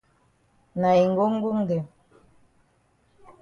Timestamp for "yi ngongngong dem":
0.97-1.85